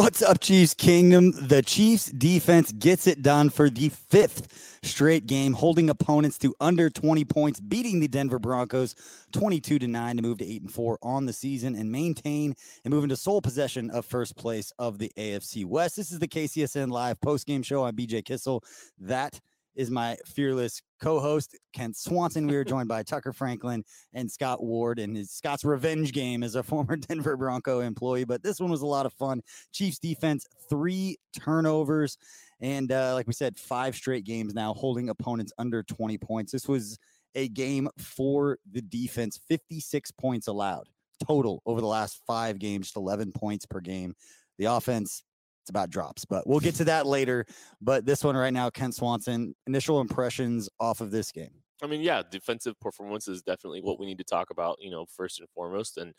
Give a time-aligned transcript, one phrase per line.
[0.00, 1.32] What's up, Chiefs Kingdom?
[1.32, 6.88] The Chiefs defense gets it done for the fifth straight game, holding opponents to under
[6.88, 8.94] 20 points, beating the Denver Broncos
[9.32, 12.94] 22 to 9 to move to 8 and 4 on the season and maintain and
[12.94, 15.96] move into sole possession of first place of the AFC West.
[15.96, 17.84] This is the KCSN live post game show.
[17.84, 18.64] I'm BJ Kissel.
[18.98, 19.38] That
[19.74, 22.46] is my fearless co-host Kent Swanson.
[22.46, 26.54] We are joined by Tucker Franklin and Scott Ward, and his Scott's revenge game as
[26.54, 28.24] a former Denver Bronco employee.
[28.24, 29.42] But this one was a lot of fun.
[29.72, 32.18] Chiefs defense, three turnovers,
[32.60, 36.52] and uh, like we said, five straight games now holding opponents under 20 points.
[36.52, 36.98] This was
[37.34, 40.88] a game for the defense, 56 points allowed
[41.26, 44.14] total over the last five games, 11 points per game.
[44.58, 45.22] The offense
[45.70, 47.46] about drops, but we'll get to that later.
[47.80, 51.62] But this one right now, Kent Swanson, initial impressions off of this game.
[51.82, 55.06] I mean, yeah, defensive performance is definitely what we need to talk about, you know,
[55.06, 55.96] first and foremost.
[55.96, 56.12] And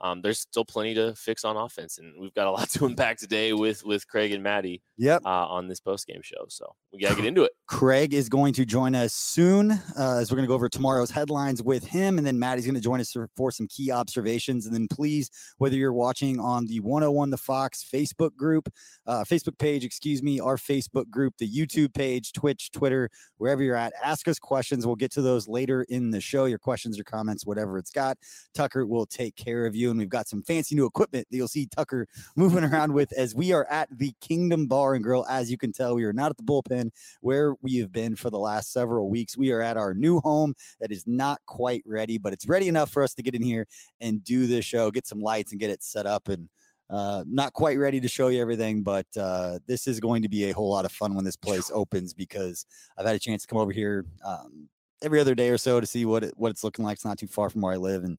[0.00, 3.18] um, there's still plenty to fix on offense, and we've got a lot to unpack
[3.18, 4.82] today with with Craig and Maddie.
[4.98, 5.22] Yep.
[5.24, 7.52] Uh, on this post game show, so we gotta get into it.
[7.66, 11.10] Craig is going to join us soon, uh, as we're going to go over tomorrow's
[11.10, 14.66] headlines with him, and then Maddie's going to join us for, for some key observations.
[14.66, 18.68] And then please, whether you're watching on the 101 The Fox Facebook group,
[19.06, 23.74] uh, Facebook page, excuse me, our Facebook group, the YouTube page, Twitch, Twitter, wherever you're
[23.74, 24.86] at, ask us questions.
[24.86, 26.44] We'll get to those later in the show.
[26.44, 28.18] Your questions or comments, whatever it's got,
[28.54, 31.48] Tucker will take care of you and we've got some fancy new equipment that you'll
[31.48, 32.06] see Tucker
[32.36, 35.26] moving around with as we are at the Kingdom Bar and Grill.
[35.28, 38.30] As you can tell, we are not at the bullpen where we have been for
[38.30, 39.36] the last several weeks.
[39.36, 42.90] We are at our new home that is not quite ready, but it's ready enough
[42.90, 43.66] for us to get in here
[44.00, 46.48] and do this show, get some lights and get it set up and
[46.92, 50.50] uh, not quite ready to show you everything, but uh, this is going to be
[50.50, 52.66] a whole lot of fun when this place opens because
[52.98, 54.68] I've had a chance to come over here um,
[55.02, 56.96] every other day or so to see what it, what it's looking like.
[56.96, 58.18] It's not too far from where I live, and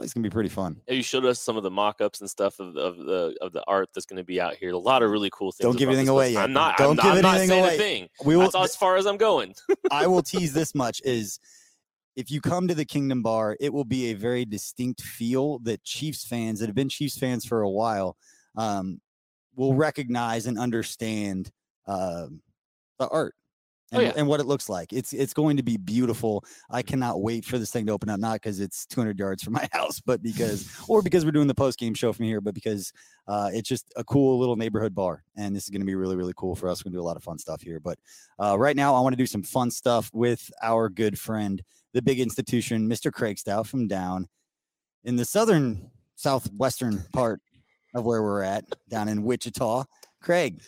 [0.00, 0.80] place can be pretty fun.
[0.88, 3.90] You showed us some of the mock-ups and stuff of, of the of the art
[3.94, 4.70] that's going to be out here.
[4.72, 5.66] A lot of really cool things.
[5.66, 6.44] Don't give anything away yet.
[6.44, 6.78] I'm not.
[6.78, 7.74] Don't I'm, give I'm anything not away.
[7.74, 8.08] a thing.
[8.24, 8.50] We will.
[8.50, 9.54] That's as far as I'm going.
[9.90, 11.38] I will tease this much: is
[12.16, 15.84] if you come to the Kingdom Bar, it will be a very distinct feel that
[15.84, 18.16] Chiefs fans that have been Chiefs fans for a while
[18.56, 19.00] um,
[19.54, 21.50] will recognize and understand
[21.86, 22.26] uh,
[22.98, 23.34] the art
[23.92, 24.12] Oh, and, yeah.
[24.16, 24.92] and what it looks like.
[24.92, 26.44] It's it's going to be beautiful.
[26.70, 28.20] I cannot wait for this thing to open up.
[28.20, 31.54] Not because it's 200 yards from my house, but because or because we're doing the
[31.54, 32.92] post game show from here, but because
[33.26, 36.14] uh, it's just a cool little neighborhood bar, and this is going to be really
[36.14, 36.84] really cool for us.
[36.84, 37.80] We're gonna do a lot of fun stuff here.
[37.80, 37.98] But
[38.38, 41.60] uh, right now, I want to do some fun stuff with our good friend,
[41.92, 43.12] the big institution, Mr.
[43.12, 44.28] Craig Stout from down
[45.02, 47.40] in the southern southwestern part
[47.94, 49.84] of where we're at, down in Wichita.
[50.22, 50.60] Craig,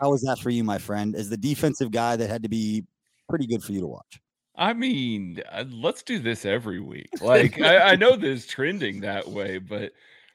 [0.00, 1.14] how was that for you, my friend?
[1.14, 2.84] As the defensive guy that had to be
[3.28, 4.20] pretty good for you to watch.
[4.56, 7.08] I mean, uh, let's do this every week.
[7.20, 9.92] Like, I, I know this trending that way, but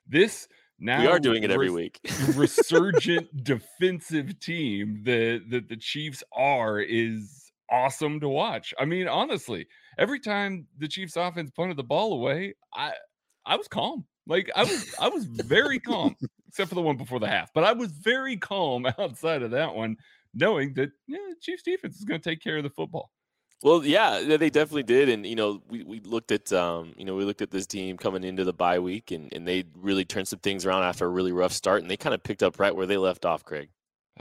[0.08, 0.48] this
[0.80, 2.00] now we are doing it every res- week.
[2.36, 8.74] resurgent defensive team that that the Chiefs are is awesome to watch.
[8.80, 9.68] I mean, honestly,
[9.98, 12.94] every time the Chiefs offense punted the ball away, I
[13.46, 14.06] I was calm.
[14.30, 16.16] Like I was I was very calm,
[16.48, 17.52] except for the one before the half.
[17.54, 19.98] But I was very calm outside of that one,
[20.34, 23.10] knowing that yeah, the Chiefs defense is going to take care of the football.
[23.62, 27.16] Well, yeah, they definitely did, and you know, we, we looked at um, you know,
[27.16, 30.30] we looked at this team coming into the bye week, and, and they really turned
[30.30, 32.74] some things around after a really rough start, and they kind of picked up right
[32.74, 33.70] where they left off, Craig.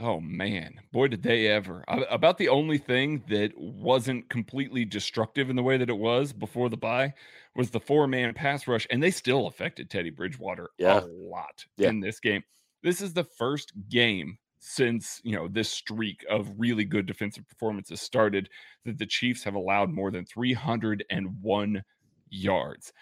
[0.01, 1.83] Oh man, boy, did they ever.
[1.87, 6.69] About the only thing that wasn't completely destructive in the way that it was before
[6.69, 7.13] the bye
[7.55, 11.01] was the four man pass rush, and they still affected Teddy Bridgewater yeah.
[11.01, 11.89] a lot yeah.
[11.89, 12.43] in this game.
[12.81, 17.99] This is the first game since you know this streak of really good defensive performances
[17.99, 18.49] started
[18.85, 21.83] that the Chiefs have allowed more than 301
[22.29, 22.93] yards.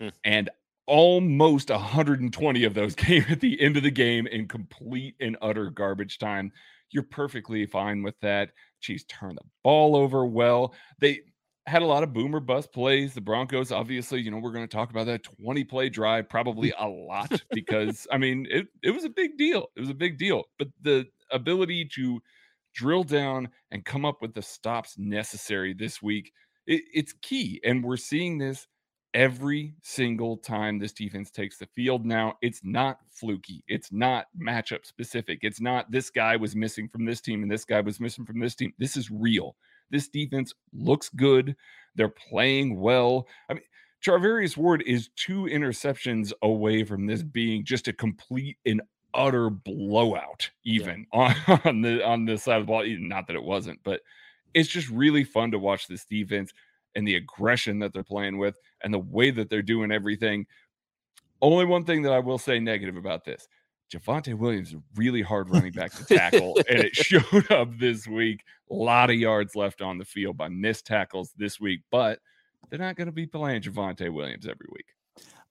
[0.00, 0.08] Hmm.
[0.24, 0.50] And
[0.86, 5.70] almost 120 of those came at the end of the game in complete and utter
[5.70, 6.52] garbage time.
[6.90, 8.50] You're perfectly fine with that.
[8.80, 10.74] Chiefs turned the ball over well.
[10.98, 11.20] They
[11.66, 13.14] had a lot of boomer bust plays.
[13.14, 16.74] The Broncos, obviously, you know, we're going to talk about that 20 play drive probably
[16.78, 19.68] a lot because, I mean, it, it was a big deal.
[19.76, 20.44] It was a big deal.
[20.58, 22.20] But the ability to
[22.74, 26.32] drill down and come up with the stops necessary this week,
[26.66, 27.60] it, it's key.
[27.64, 28.66] And we're seeing this
[29.14, 32.36] every single time this defense takes the field now.
[32.42, 33.62] It's not fluky.
[33.68, 35.38] It's not matchup specific.
[35.42, 38.40] It's not this guy was missing from this team and this guy was missing from
[38.40, 38.72] this team.
[38.78, 39.54] This is real.
[39.90, 41.54] This defense looks good.
[41.94, 43.28] They're playing well.
[43.48, 43.62] I mean,
[44.04, 48.82] Charvarius Ward is two interceptions away from this being just a complete and
[49.14, 51.30] utter blowout, even yeah.
[51.46, 52.84] on, on the on this side of the ball.
[52.86, 54.00] Not that it wasn't, but
[54.52, 56.52] it's just really fun to watch this defense
[56.94, 60.46] and the aggression that they're playing with and the way that they're doing everything.
[61.42, 63.46] Only one thing that I will say negative about this
[63.92, 68.42] Javonte Williams is really hard running back to tackle, and it showed up this week.
[68.70, 72.18] A lot of yards left on the field by missed tackles this week, but
[72.70, 74.86] they're not going to be playing Javonte Williams every week.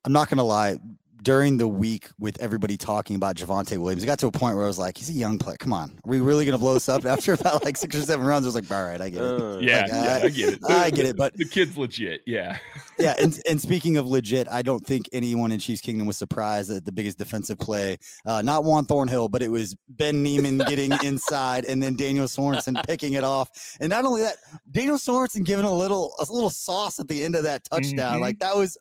[0.06, 0.78] I'm not going to lie
[1.24, 4.66] during the week with everybody talking about Javonte Williams, it got to a point where
[4.66, 5.58] I was like, he's a young player.
[5.58, 5.90] Come on.
[5.90, 7.06] Are we really going to blow this up?
[7.06, 9.42] After about like six or seven rounds, I was like, all right, I get it.
[9.42, 10.60] Uh, yeah, like, yeah I, I, get it.
[10.70, 11.18] I get it.
[11.18, 12.22] But the kid's legit.
[12.28, 12.58] Yeah.
[13.00, 13.16] yeah.
[13.20, 16.86] And, and speaking of legit, I don't think anyone in Chiefs Kingdom was surprised at
[16.86, 21.66] the biggest defensive play, uh, not Juan Thornhill, but it was Ben Niemann getting inside
[21.66, 23.50] and then Daniel Sorensen picking it off.
[23.80, 24.36] And not only that,
[24.72, 28.14] Daniel Sorensen giving a little, a little sauce at the end of that touchdown.
[28.14, 28.22] Mm-hmm.
[28.22, 28.78] Like that was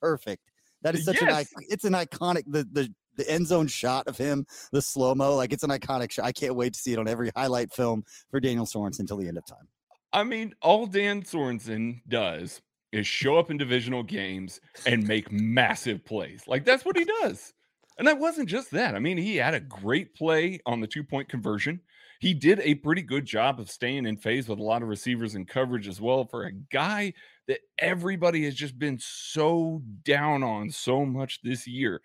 [0.00, 0.51] perfect.
[0.82, 1.52] That is such yes.
[1.56, 5.36] an it's an iconic the the the end zone shot of him, the slow mo,
[5.36, 6.24] like it's an iconic shot.
[6.24, 9.28] I can't wait to see it on every highlight film for Daniel Sorensen until the
[9.28, 9.68] end of time.
[10.12, 12.60] I mean, all Dan Sorensen does
[12.92, 16.42] is show up in divisional games and make massive plays.
[16.46, 17.52] Like that's what he does.
[17.98, 18.94] And that wasn't just that.
[18.94, 21.80] I mean, he had a great play on the two point conversion.
[22.20, 25.34] He did a pretty good job of staying in phase with a lot of receivers
[25.34, 27.14] and coverage as well for a guy
[27.48, 32.00] that everybody has just been so down on so much this year.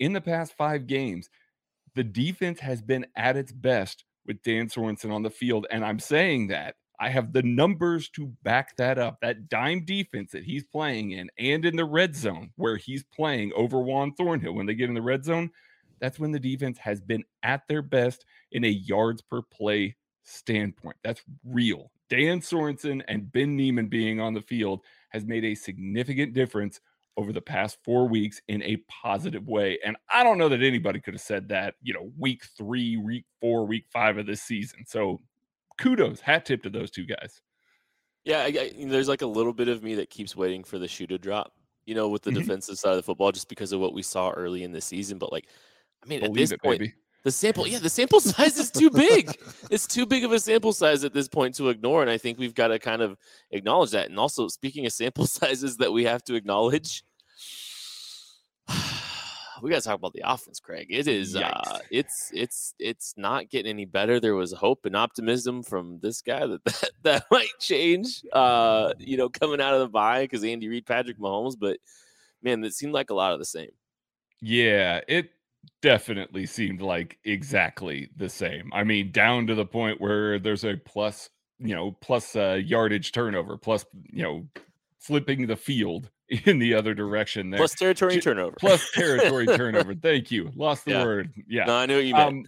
[0.00, 1.30] In the past five games,
[1.94, 5.66] the defense has been at its best with Dan Sorensen on the field.
[5.70, 9.18] And I'm saying that I have the numbers to back that up.
[9.20, 13.52] That dime defense that he's playing in and in the red zone where he's playing
[13.54, 15.50] over Juan Thornhill when they get in the red zone,
[16.00, 20.96] that's when the defense has been at their best in a yards per play standpoint.
[21.02, 21.90] That's real.
[22.08, 24.80] Dan Sorensen and Ben Niemann being on the field
[25.10, 26.80] has made a significant difference
[27.16, 29.78] over the past four weeks in a positive way.
[29.84, 33.24] And I don't know that anybody could have said that, you know, week three, week
[33.40, 34.84] four, week five of this season.
[34.86, 35.20] So
[35.78, 37.40] kudos, hat tip to those two guys.
[38.24, 40.88] Yeah, I, I, there's like a little bit of me that keeps waiting for the
[40.88, 41.52] shoe to drop,
[41.86, 42.40] you know, with the mm-hmm.
[42.40, 45.18] defensive side of the football, just because of what we saw early in the season.
[45.18, 45.46] But like,
[46.02, 46.94] I mean, Believe at this it, point, baby.
[47.24, 49.34] The sample, yeah, the sample size is too big.
[49.70, 52.38] it's too big of a sample size at this point to ignore, and I think
[52.38, 53.16] we've got to kind of
[53.50, 54.10] acknowledge that.
[54.10, 57.02] And also, speaking of sample sizes that we have to acknowledge,
[59.62, 60.88] we got to talk about the offense, Craig.
[60.90, 64.20] It is, uh, it's, it's, it's not getting any better.
[64.20, 69.16] There was hope and optimism from this guy that that, that might change, uh, you
[69.16, 71.78] know, coming out of the bye because Andy Reid, Patrick Mahomes, but
[72.42, 73.70] man, it seemed like a lot of the same.
[74.42, 75.30] Yeah, it
[75.82, 78.70] definitely seemed like exactly the same.
[78.72, 83.12] I mean, down to the point where there's a plus, you know, plus uh, yardage
[83.12, 84.46] turnover, plus, you know,
[84.98, 86.10] flipping the field
[86.44, 87.58] in the other direction there.
[87.58, 88.56] Plus territory turnover.
[88.58, 89.94] Plus territory turnover.
[89.94, 90.50] Thank you.
[90.56, 91.04] Lost the yeah.
[91.04, 91.30] word.
[91.48, 91.64] Yeah.
[91.64, 92.28] No, I knew what you meant.
[92.28, 92.46] Um,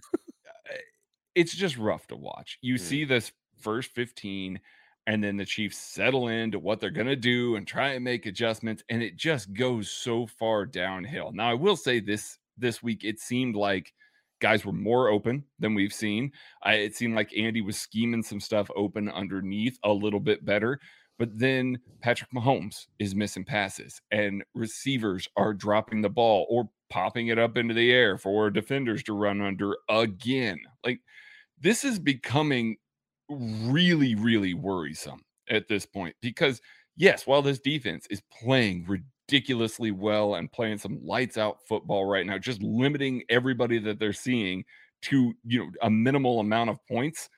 [1.35, 2.57] it's just rough to watch.
[2.61, 2.79] You mm.
[2.79, 4.59] see this first 15
[5.05, 8.25] and then the Chiefs settle into what they're going to do and try and make
[8.25, 11.31] adjustments and it just goes so far downhill.
[11.31, 13.93] Now, I will say this this week, it seemed like
[14.39, 16.31] guys were more open than we've seen.
[16.63, 20.79] I, it seemed like Andy was scheming some stuff open underneath a little bit better.
[21.17, 27.29] But then Patrick Mahomes is missing passes, and receivers are dropping the ball or popping
[27.29, 30.59] it up into the air for defenders to run under again.
[30.85, 30.99] Like
[31.59, 32.77] this is becoming
[33.29, 36.61] really, really worrisome at this point because,
[36.95, 38.85] yes, while this defense is playing
[39.27, 44.13] ridiculously well and playing some lights out football right now, just limiting everybody that they're
[44.13, 44.63] seeing
[45.01, 47.29] to you know a minimal amount of points,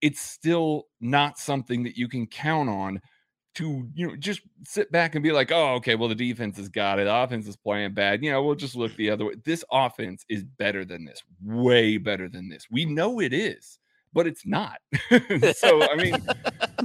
[0.00, 3.00] it's still not something that you can count on
[3.54, 6.68] to you know just sit back and be like, oh, okay, well the defense has
[6.68, 8.22] got it, the offense is playing bad.
[8.22, 9.34] You know, we'll just look the other way.
[9.44, 12.66] This offense is better than this, way better than this.
[12.70, 13.78] We know it is,
[14.12, 14.78] but it's not.
[15.54, 16.16] so I mean,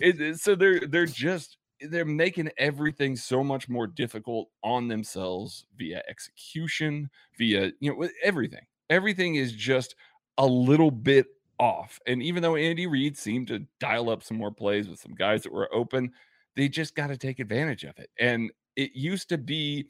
[0.01, 1.57] it, so they're they're just
[1.89, 8.65] they're making everything so much more difficult on themselves via execution, via you know everything.
[8.89, 9.95] Everything is just
[10.37, 11.27] a little bit
[11.59, 11.99] off.
[12.07, 15.43] And even though Andy Reid seemed to dial up some more plays with some guys
[15.43, 16.11] that were open,
[16.55, 18.09] they just got to take advantage of it.
[18.19, 19.87] And it used to be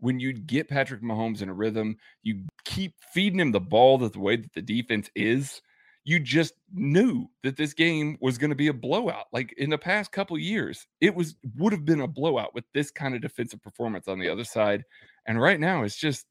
[0.00, 4.12] when you'd get Patrick Mahomes in a rhythm, you keep feeding him the ball that
[4.12, 5.62] the way that the defense is,
[6.04, 9.26] you just knew that this game was going to be a blowout.
[9.32, 12.90] Like in the past couple years, it was would have been a blowout with this
[12.90, 14.84] kind of defensive performance on the other side.
[15.26, 16.26] And right now it's just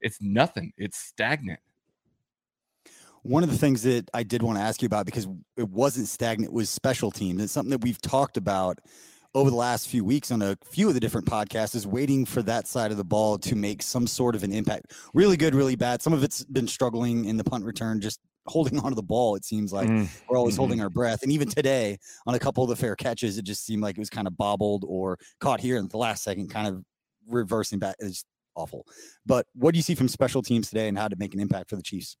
[0.00, 0.72] it's nothing.
[0.76, 1.60] It's stagnant.
[3.22, 6.08] One of the things that I did want to ask you about because it wasn't
[6.08, 7.40] stagnant was special teams.
[7.40, 8.80] It's something that we've talked about
[9.34, 12.42] over the last few weeks on a few of the different podcasts is waiting for
[12.42, 14.92] that side of the ball to make some sort of an impact.
[15.14, 16.02] Really good, really bad.
[16.02, 19.36] Some of it's been struggling in the punt return, just holding onto the ball.
[19.36, 20.08] It seems like mm.
[20.28, 20.60] we're always mm-hmm.
[20.60, 21.22] holding our breath.
[21.22, 24.00] And even today, on a couple of the fair catches, it just seemed like it
[24.00, 26.84] was kind of bobbled or caught here in the last second, kind of
[27.28, 27.96] reversing back.
[27.98, 28.86] It's awful.
[29.26, 31.70] But what do you see from special teams today and how to make an impact
[31.70, 32.16] for the Chiefs?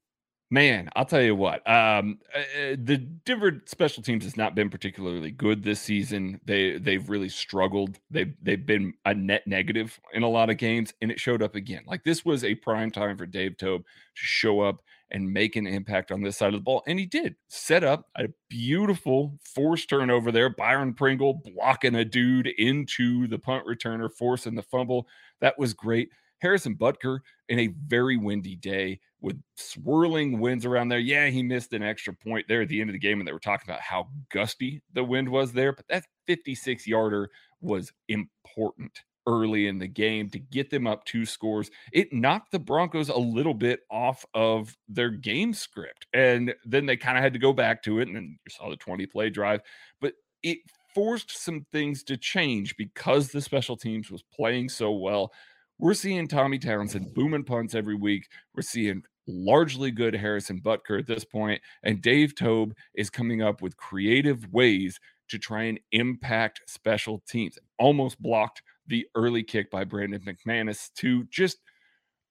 [0.52, 1.66] Man, I'll tell you what.
[1.66, 6.38] Um, uh, the Denver special teams has not been particularly good this season.
[6.44, 7.98] They they've really struggled.
[8.10, 11.54] They they've been a net negative in a lot of games, and it showed up
[11.54, 11.84] again.
[11.86, 15.66] Like this was a prime time for Dave Tobe to show up and make an
[15.66, 17.36] impact on this side of the ball, and he did.
[17.48, 20.48] Set up a beautiful forced turnover there.
[20.48, 25.06] Byron Pringle blocking a dude into the punt returner, forcing the fumble.
[25.40, 26.08] That was great.
[26.38, 30.98] Harrison Butker in a very windy day with swirling winds around there.
[30.98, 33.32] Yeah, he missed an extra point there at the end of the game, and they
[33.32, 35.72] were talking about how gusty the wind was there.
[35.72, 41.24] But that 56 yarder was important early in the game to get them up two
[41.24, 41.70] scores.
[41.92, 46.06] It knocked the Broncos a little bit off of their game script.
[46.12, 48.08] And then they kind of had to go back to it.
[48.08, 49.60] And then you saw the 20 play drive.
[50.00, 50.58] But it
[50.94, 55.32] forced some things to change because the special teams was playing so well.
[55.78, 58.28] We're seeing Tommy Townsend booming punts every week.
[58.54, 63.62] We're seeing largely good Harrison Butker at this point, and Dave Toub is coming up
[63.62, 67.58] with creative ways to try and impact special teams.
[67.78, 71.58] Almost blocked the early kick by Brandon McManus to just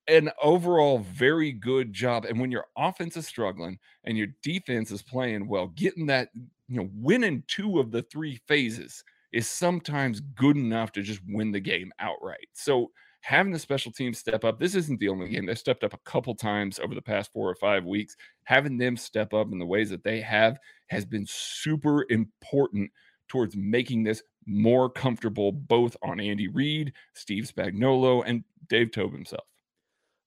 [0.08, 2.25] an overall very good job.
[2.25, 6.30] And when your offense is struggling and your defense is playing well, getting that,
[6.68, 9.03] you know, winning two of the three phases
[9.34, 12.48] is sometimes good enough to just win the game outright.
[12.53, 12.91] So
[13.22, 14.60] having the special teams step up.
[14.60, 15.48] This isn't the only game.
[15.48, 18.15] They've stepped up a couple times over the past four or five weeks.
[18.44, 22.91] Having them step up in the ways that they have has been super important
[23.27, 29.46] towards making this more comfortable, both on Andy Reid, Steve Spagnuolo, and Dave Toub himself.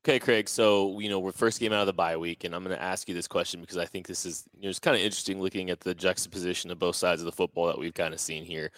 [0.05, 0.49] Okay, Craig.
[0.49, 2.83] So you know we're first game out of the bye week, and I'm going to
[2.83, 5.41] ask you this question because I think this is you know, it's kind of interesting
[5.41, 8.45] looking at the juxtaposition of both sides of the football that we've kind of seen
[8.45, 8.71] here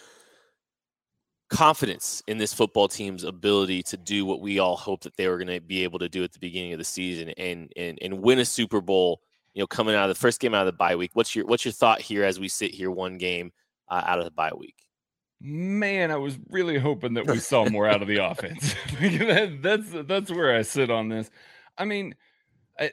[1.48, 5.36] confidence in this football team's ability to do what we all hope that they were
[5.36, 8.20] going to be able to do at the beginning of the season and and and
[8.20, 9.20] win a Super Bowl.
[9.54, 11.12] You know, coming out of the first game out of the bye week.
[11.14, 13.52] What's your what's your thought here as we sit here one game
[13.88, 14.85] uh, out of the bye week?
[15.40, 18.74] Man, I was really hoping that we saw more out of the offense.
[19.00, 21.30] that, that's that's where I sit on this.
[21.76, 22.14] I mean,
[22.78, 22.92] I,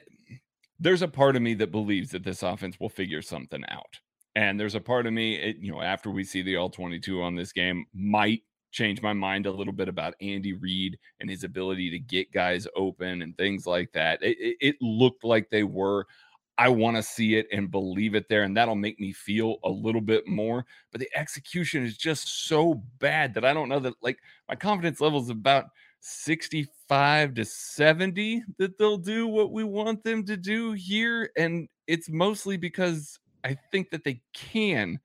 [0.78, 4.00] there's a part of me that believes that this offense will figure something out.
[4.36, 7.22] And there's a part of me, it, you know, after we see the all 22
[7.22, 11.44] on this game, might change my mind a little bit about Andy Reid and his
[11.44, 14.20] ability to get guys open and things like that.
[14.22, 16.06] It, it, it looked like they were.
[16.56, 19.70] I want to see it and believe it there, and that'll make me feel a
[19.70, 20.64] little bit more.
[20.92, 24.18] But the execution is just so bad that I don't know that like
[24.48, 25.66] my confidence level is about
[26.00, 31.30] 65 to 70 that they'll do what we want them to do here.
[31.36, 35.00] And it's mostly because I think that they can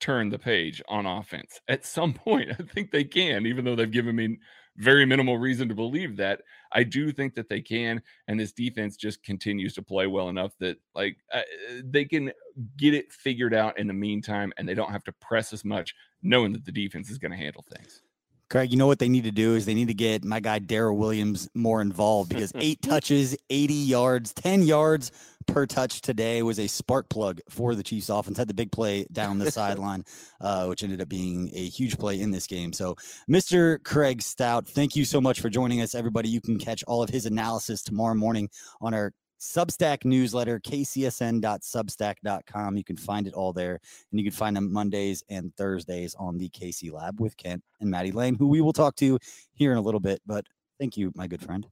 [0.00, 2.50] turn the page on offense at some point.
[2.50, 4.38] I think they can, even though they've given me
[4.76, 6.42] very minimal reason to believe that.
[6.74, 10.52] I do think that they can, and this defense just continues to play well enough
[10.58, 11.42] that like uh,
[11.84, 12.32] they can
[12.76, 15.94] get it figured out in the meantime, and they don't have to press as much,
[16.22, 18.02] knowing that the defense is going to handle things.
[18.50, 20.58] Craig, you know what they need to do is they need to get my guy
[20.58, 25.10] Darrel Williams more involved because eight touches, 80 yards, 10 yards
[25.46, 28.38] per touch today was a spark plug for the Chiefs offense.
[28.38, 30.04] Had the big play down the sideline,
[30.40, 32.72] uh, which ended up being a huge play in this game.
[32.72, 32.96] So,
[33.30, 33.82] Mr.
[33.82, 36.28] Craig Stout, thank you so much for joining us, everybody.
[36.28, 38.48] You can catch all of his analysis tomorrow morning
[38.80, 39.12] on our
[39.44, 42.76] Substack newsletter, kcsn.substack.com.
[42.76, 43.80] You can find it all there.
[44.10, 47.90] And you can find them Mondays and Thursdays on the KC Lab with Kent and
[47.90, 49.18] Maddie Lane, who we will talk to
[49.52, 50.22] here in a little bit.
[50.26, 50.46] But
[50.80, 51.66] thank you, my good friend.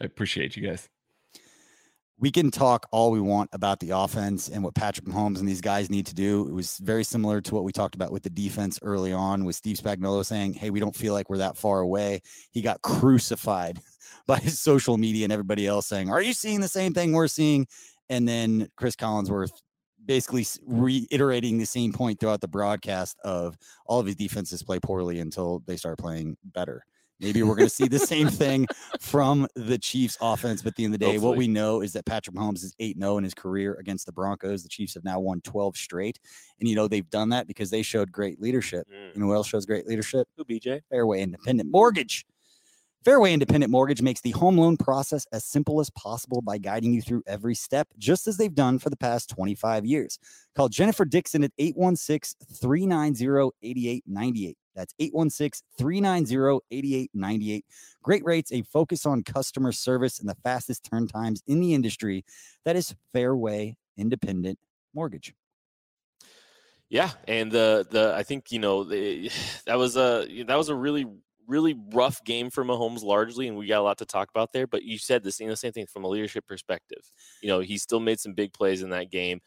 [0.00, 0.88] I appreciate you guys
[2.18, 5.60] we can talk all we want about the offense and what Patrick Mahomes and these
[5.60, 6.48] guys need to do.
[6.48, 9.54] It was very similar to what we talked about with the defense early on with
[9.54, 12.22] Steve Spagnuolo saying, Hey, we don't feel like we're that far away.
[12.52, 13.80] He got crucified
[14.26, 17.28] by his social media and everybody else saying, Are you seeing the same thing we're
[17.28, 17.66] seeing?
[18.08, 19.52] And then Chris Collinsworth
[20.04, 25.18] basically reiterating the same point throughout the broadcast of all of his defenses play poorly
[25.18, 26.84] until they start playing better.
[27.18, 28.66] Maybe we're going to see the same thing
[29.00, 30.60] from the Chiefs offense.
[30.60, 31.30] But at the end of the day, Hopefully.
[31.30, 34.12] what we know is that Patrick Mahomes is 8 0 in his career against the
[34.12, 34.62] Broncos.
[34.62, 36.18] The Chiefs have now won 12 straight.
[36.60, 38.86] And, you know, they've done that because they showed great leadership.
[38.92, 39.14] Mm.
[39.14, 40.28] You know who else shows great leadership?
[40.36, 40.82] Who, BJ?
[40.90, 42.26] Fairway Independent Mortgage.
[43.06, 47.00] Fairway Independent Mortgage makes the home loan process as simple as possible by guiding you
[47.00, 50.18] through every step, just as they've done for the past 25 years.
[50.56, 54.58] Call Jennifer Dixon at 816 390 8898.
[54.74, 57.64] That's 816 390 8898.
[58.02, 62.24] Great rates, a focus on customer service, and the fastest turn times in the industry.
[62.64, 64.58] That is Fairway Independent
[64.94, 65.32] Mortgage.
[66.88, 69.30] Yeah, and the the I think you know the,
[69.66, 71.06] that was a that was a really
[71.46, 74.66] really rough game for Mahomes largely, and we got a lot to talk about there.
[74.66, 77.02] But you said the same the same thing from a leadership perspective.
[77.42, 79.40] You know, he still made some big plays in that game.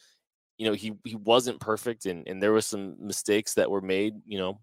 [0.58, 4.14] You know, he he wasn't perfect, and and there was some mistakes that were made.
[4.26, 4.60] You know,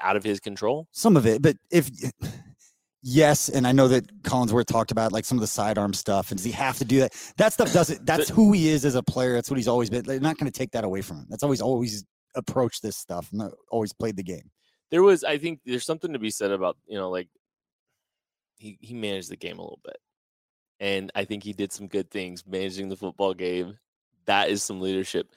[0.00, 0.88] out of his control?
[0.92, 1.90] Some of it, but if
[3.02, 6.38] yes, and I know that Collinsworth talked about like some of the sidearm stuff, and
[6.38, 7.12] does he have to do that?
[7.36, 8.04] That stuff doesn't.
[8.06, 9.34] That's who he is as a player.
[9.34, 10.04] That's what he's always been.
[10.04, 11.26] They're not going to take that away from him.
[11.28, 12.04] That's always always
[12.34, 14.50] approached this stuff and always played the game.
[14.90, 17.28] There was, I think, there's something to be said about you know like
[18.56, 19.98] he he managed the game a little bit,
[20.80, 23.78] and I think he did some good things managing the football game.
[24.26, 25.28] That is some leadership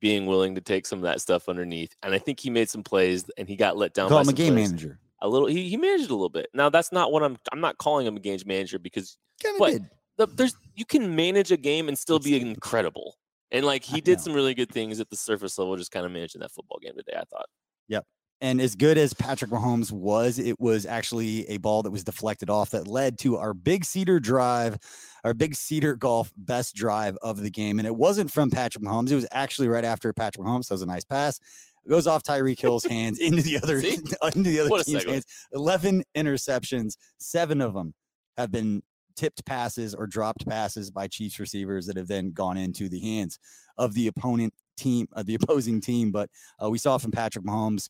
[0.00, 1.96] being willing to take some of that stuff underneath.
[2.02, 4.10] And I think he made some plays and he got let down.
[4.10, 4.68] Call him a game plays.
[4.68, 4.98] manager.
[5.22, 5.48] A little.
[5.48, 6.48] He, he managed a little bit.
[6.52, 7.38] Now that's not what I'm.
[7.52, 9.16] I'm not calling him a game manager because.
[9.42, 9.90] Kind did.
[10.16, 13.16] The, there's you can manage a game and still be incredible.
[13.50, 16.12] And like he did some really good things at the surface level, just kind of
[16.12, 17.16] managing that football game today.
[17.16, 17.46] I thought.
[17.88, 18.04] Yep.
[18.40, 22.50] And as good as Patrick Mahomes was, it was actually a ball that was deflected
[22.50, 24.76] off that led to our big cedar drive,
[25.22, 27.78] our big cedar golf best drive of the game.
[27.78, 29.10] And it wasn't from Patrick Mahomes.
[29.10, 31.40] It was actually right after Patrick Mahomes does a nice pass.
[31.84, 33.76] It goes off Tyreek Hill's hands into the other
[34.34, 35.26] into the other team's hands.
[35.52, 37.94] Eleven interceptions, seven of them
[38.36, 38.82] have been
[39.16, 43.38] tipped passes or dropped passes by Chiefs receivers that have then gone into the hands
[43.78, 46.10] of the opponent team, uh, the opposing team.
[46.10, 46.30] But
[46.62, 47.88] uh, we saw from Patrick Mahomes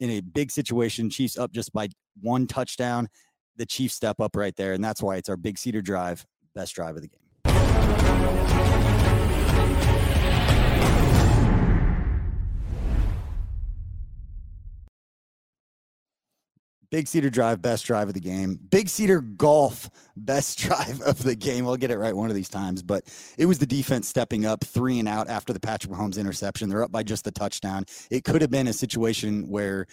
[0.00, 1.88] in a big situation, Chiefs up just by
[2.20, 3.08] one touchdown.
[3.56, 6.74] The Chiefs step up right there, and that's why it's our big cedar drive, best
[6.74, 7.20] drive of the game.
[16.96, 18.58] Big Cedar Drive, best drive of the game.
[18.70, 21.66] Big Cedar Golf, best drive of the game.
[21.66, 23.04] I'll get it right one of these times, but
[23.36, 26.70] it was the defense stepping up three and out after the Patrick Mahomes interception.
[26.70, 27.84] They're up by just the touchdown.
[28.10, 29.86] It could have been a situation where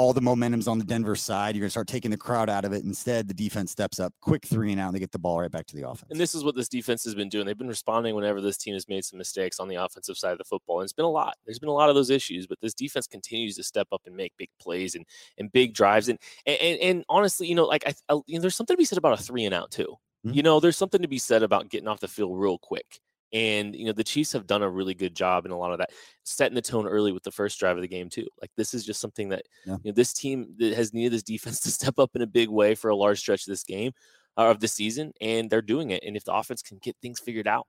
[0.00, 1.54] all the momentum's on the Denver side.
[1.54, 2.84] You're going to start taking the crowd out of it.
[2.84, 5.50] Instead, the defense steps up, quick three and out, and they get the ball right
[5.50, 6.06] back to the offense.
[6.10, 7.44] And this is what this defense has been doing.
[7.44, 10.38] They've been responding whenever this team has made some mistakes on the offensive side of
[10.38, 10.80] the football.
[10.80, 11.36] And it's been a lot.
[11.44, 14.16] There's been a lot of those issues, but this defense continues to step up and
[14.16, 15.04] make big plays and
[15.36, 16.08] and big drives.
[16.08, 18.86] And and and honestly, you know, like I, I you know, there's something to be
[18.86, 19.96] said about a three and out too.
[20.26, 20.34] Mm-hmm.
[20.34, 23.00] You know, there's something to be said about getting off the field real quick.
[23.32, 25.78] And you know the Chiefs have done a really good job in a lot of
[25.78, 25.90] that,
[26.24, 28.26] setting the tone early with the first drive of the game too.
[28.40, 29.76] Like this is just something that yeah.
[29.84, 32.48] you know this team that has needed this defense to step up in a big
[32.48, 33.92] way for a large stretch of this game
[34.36, 36.02] uh, of the season, and they're doing it.
[36.04, 37.66] And if the offense can get things figured out,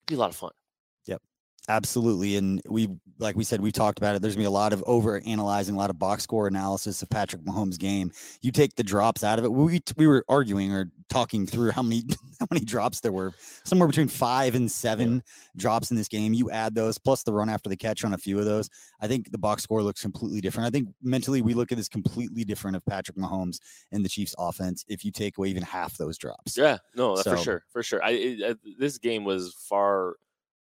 [0.00, 0.50] it'd be a lot of fun.
[1.68, 2.36] Absolutely.
[2.36, 4.22] And we, like we said, we talked about it.
[4.22, 7.02] There's going to be a lot of over analyzing, a lot of box score analysis
[7.02, 8.10] of Patrick Mahomes' game.
[8.40, 9.52] You take the drops out of it.
[9.52, 12.04] We, we were arguing or talking through how many,
[12.40, 13.32] how many drops there were
[13.64, 15.20] somewhere between five and seven yeah.
[15.58, 16.32] drops in this game.
[16.32, 18.70] You add those plus the run after the catch on a few of those.
[19.00, 20.66] I think the box score looks completely different.
[20.66, 23.58] I think mentally we look at this completely different of Patrick Mahomes
[23.92, 26.56] and the Chiefs offense if you take away even half those drops.
[26.56, 27.64] Yeah, no, so, for sure.
[27.70, 28.02] For sure.
[28.02, 30.14] I, it, uh, this game was far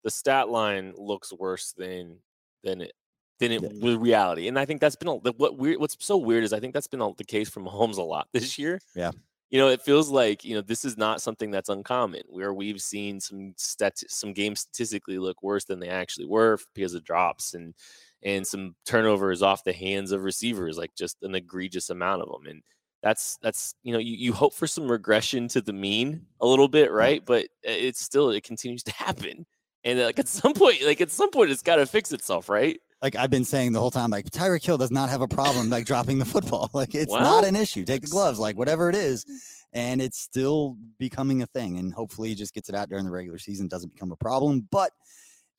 [0.05, 2.19] the stat line looks worse than
[2.65, 2.93] than it
[3.39, 3.97] than it yeah.
[3.99, 4.49] reality.
[4.49, 5.79] And I think that's been a, what weird.
[5.79, 8.59] What's so weird is I think that's been the case for Mahomes a lot this
[8.59, 8.81] year.
[8.95, 9.11] Yeah.
[9.51, 12.23] You know, it feels like you know this is not something that's uncommon.
[12.29, 16.95] Where we've seen some stat some games statistically look worse than they actually were because
[16.95, 17.75] of drops and
[18.23, 22.47] and some turnovers off the hands of receivers, like just an egregious amount of them.
[22.47, 22.63] And
[23.03, 26.69] that's that's you know you, you hope for some regression to the mean a little
[26.69, 29.47] bit right but uh, it's still it continues to happen
[29.85, 32.81] and like at some point like at some point it's got to fix itself right
[33.03, 35.71] like I've been saying the whole time, like Tyreek Hill does not have a problem
[35.71, 36.69] like dropping the football.
[36.75, 37.85] Like it's well, not an issue.
[37.87, 39.25] Take the gloves, like whatever it is.
[39.73, 41.79] And it's still becoming a thing.
[41.79, 44.69] And hopefully he just gets it out during the regular season, doesn't become a problem.
[44.71, 44.93] But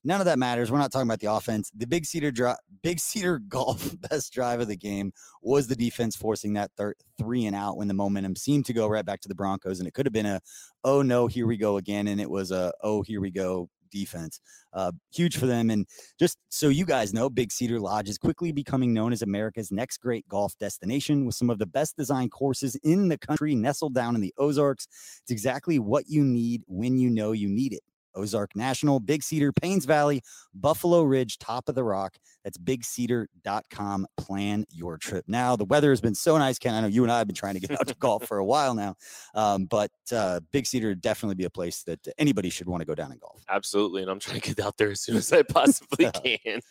[0.04, 0.72] None of that matters.
[0.72, 1.72] We're not talking about the offense.
[1.76, 6.16] The big cedar drive, big cedar golf best drive of the game was the defense
[6.16, 9.28] forcing that thir- three and out when the momentum seemed to go right back to
[9.28, 10.42] the Broncos, and it could have been a
[10.84, 14.40] oh no here we go again, and it was a oh here we go defense.
[14.74, 15.70] Uh, huge for them.
[15.70, 15.86] And
[16.18, 19.98] just so you guys know, Big Cedar Lodge is quickly becoming known as America's next
[19.98, 24.16] great golf destination with some of the best designed courses in the country nestled down
[24.16, 24.88] in the Ozarks.
[25.22, 27.82] It's exactly what you need when you know you need it.
[28.16, 30.22] Ozark National, Big Cedar, Paynes Valley,
[30.54, 32.18] Buffalo Ridge, Top of the Rock.
[32.44, 34.08] That's bigcedar.com.
[34.18, 35.56] Plan your trip now.
[35.56, 36.74] The weather has been so nice, Ken.
[36.74, 38.46] I know you and I have been trying to get out to golf for a
[38.46, 38.96] while now,
[39.36, 42.96] um, but uh, Big Cedar definitely be a place that anybody should want to go
[42.96, 43.44] down and golf.
[43.50, 44.02] Absolutely.
[44.02, 46.10] And I'm trying to get out there as soon as I possibly
[46.46, 46.62] can.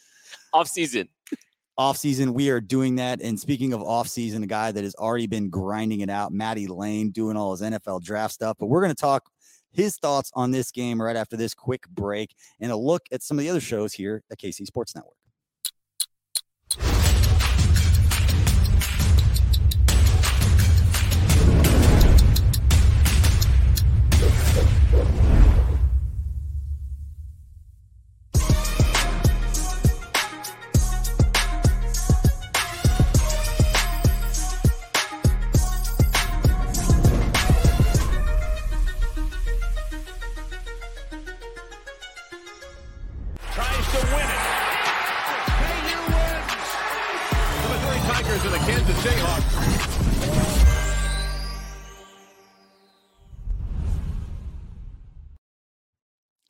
[0.52, 1.08] off season.
[1.78, 3.22] Off season, we are doing that.
[3.22, 6.66] And speaking of off season, a guy that has already been grinding it out, Matty
[6.66, 8.56] Lane, doing all his NFL draft stuff.
[8.58, 9.30] But we're going to talk
[9.72, 13.38] his thoughts on this game right after this quick break and a look at some
[13.38, 15.16] of the other shows here at KC Sports Network.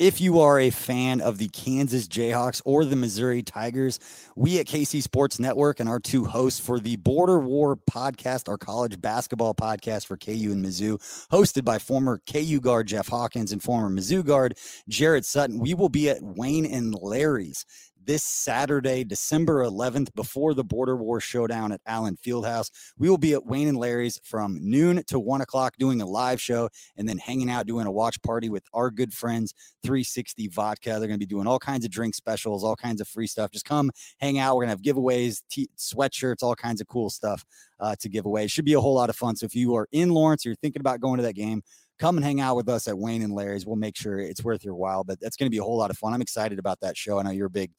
[0.01, 4.01] If you are a fan of the Kansas Jayhawks or the Missouri Tigers,
[4.35, 8.57] we at KC Sports Network and our two hosts for the Border War podcast, our
[8.57, 10.97] college basketball podcast for KU and Mizzou,
[11.31, 14.57] hosted by former KU guard Jeff Hawkins and former Mizzou guard
[14.89, 17.67] Jared Sutton, we will be at Wayne and Larry's
[18.05, 22.71] this Saturday, December 11th, before the Border War Showdown at Allen Fieldhouse.
[22.99, 26.41] We will be at Wayne and Larry's from noon to one o'clock doing a live
[26.41, 30.91] show and then hanging out doing a watch party with our good friends, 360 Vodka.
[30.91, 33.51] They're going to be doing all kinds of drink specials, all kinds of free stuff.
[33.51, 34.57] Just come hang out.
[34.57, 37.45] We're going to have giveaways, t- sweatshirts, all kinds of cool stuff
[37.79, 38.45] uh, to give away.
[38.45, 39.37] It should be a whole lot of fun.
[39.37, 41.63] So if you are in Lawrence, you're thinking about going to that game,
[42.01, 43.67] come and hang out with us at Wayne and Larry's.
[43.67, 45.05] We'll make sure it's worth your while.
[45.05, 46.15] But that's going to be a whole lot of fun.
[46.15, 47.19] I'm excited about that show.
[47.19, 47.71] I know you're a big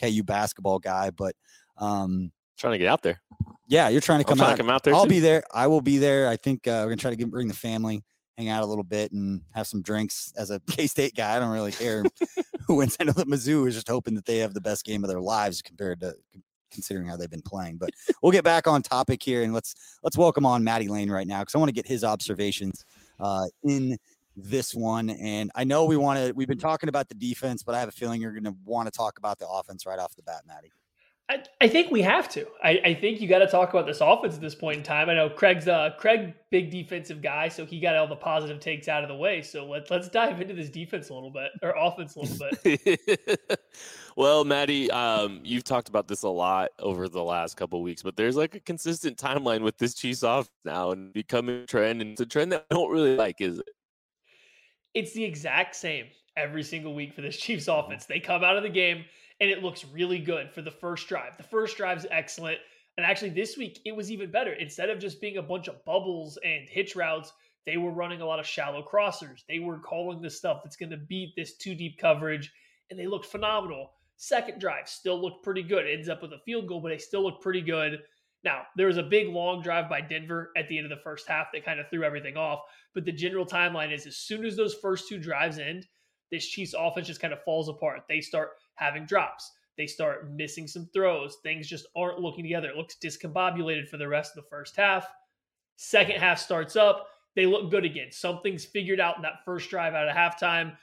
[0.00, 1.34] KU basketball guy, but
[1.78, 3.20] um, trying to get out there.
[3.66, 4.50] Yeah, you're trying to come, out.
[4.50, 4.94] To come out there.
[4.94, 5.10] I'll too.
[5.10, 5.42] be there.
[5.52, 6.28] I will be there.
[6.28, 8.04] I think uh, we're gonna try to get, bring the family,
[8.36, 10.32] hang out a little bit, and have some drinks.
[10.36, 12.04] As a K State guy, I don't really care
[12.66, 12.96] who wins.
[13.00, 15.20] I know that Mizzou is just hoping that they have the best game of their
[15.20, 16.14] lives compared to
[16.70, 17.78] considering how they've been playing.
[17.78, 17.90] But
[18.22, 21.40] we'll get back on topic here and let's let's welcome on Matty Lane right now
[21.40, 22.84] because I want to get his observations
[23.20, 23.96] uh, in
[24.36, 25.10] this one.
[25.10, 27.88] And I know we want to, we've been talking about the defense, but I have
[27.88, 30.42] a feeling you're going to want to talk about the offense right off the bat,
[30.46, 30.72] Matty.
[31.30, 32.44] I, I think we have to.
[32.62, 35.08] I, I think you got to talk about this offense at this point in time.
[35.08, 38.88] I know Craig's uh Craig big defensive guy, so he got all the positive takes
[38.88, 39.40] out of the way.
[39.40, 43.60] So let's let's dive into this defense a little bit or offense a little bit.
[44.16, 48.16] well, Matty, um, you've talked about this a lot over the last couple weeks, but
[48.16, 52.10] there's like a consistent timeline with this Chiefs off now and becoming a trend, and
[52.10, 53.68] it's a trend that I don't really like, is it?
[54.94, 58.06] It's the exact same every single week for this Chiefs offense.
[58.06, 59.04] They come out of the game
[59.40, 61.36] and it looks really good for the first drive.
[61.36, 62.58] The first drive is excellent.
[62.96, 64.52] And actually, this week it was even better.
[64.52, 67.32] Instead of just being a bunch of bubbles and hitch routes,
[67.66, 69.44] they were running a lot of shallow crossers.
[69.48, 72.52] They were calling the stuff that's going to beat this two deep coverage,
[72.90, 73.92] and they looked phenomenal.
[74.16, 75.86] Second drive still looked pretty good.
[75.86, 78.00] Ends up with a field goal, but they still looked pretty good.
[78.42, 81.28] Now, there was a big long drive by Denver at the end of the first
[81.28, 82.60] half that kind of threw everything off.
[82.94, 85.86] But the general timeline is as soon as those first two drives end,
[86.30, 88.02] this Chiefs offense just kind of falls apart.
[88.08, 89.52] They start having drops.
[89.76, 91.38] They start missing some throws.
[91.42, 92.68] Things just aren't looking together.
[92.68, 95.06] It looks discombobulated for the rest of the first half.
[95.76, 97.08] Second half starts up.
[97.34, 98.08] They look good again.
[98.10, 100.76] Something's figured out in that first drive out of halftime.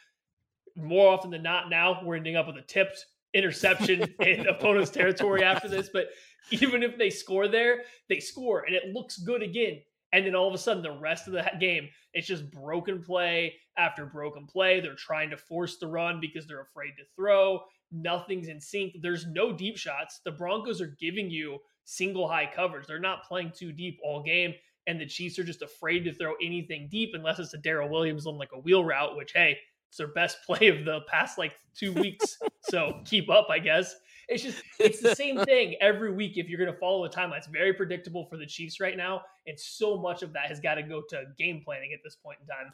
[0.75, 5.43] More often than not, now we're ending up with a tipped interception in opponent's territory
[5.43, 5.89] after this.
[5.91, 6.07] But
[6.51, 9.81] even if they score there, they score and it looks good again.
[10.17, 13.53] And then all of a sudden, the rest of the game, it's just broken play
[13.77, 14.79] after broken play.
[14.79, 17.59] They're trying to force the run because they're afraid to throw.
[17.91, 18.95] Nothing's in sync.
[18.99, 20.21] There's no deep shots.
[20.25, 22.87] The Broncos are giving you single high coverage.
[22.87, 24.55] They're not playing too deep all game,
[24.87, 28.25] and the Chiefs are just afraid to throw anything deep unless it's a Darrel Williams
[28.25, 29.55] on like a wheel route, which hey,
[29.87, 32.39] it's their best play of the past like two weeks.
[32.61, 33.93] so keep up, I guess.
[34.27, 37.37] It's just it's the same thing every week if you're going to follow a timeline.
[37.37, 40.75] It's very predictable for the Chiefs right now, and so much of that has got
[40.75, 42.73] to go to game planning at this point in time.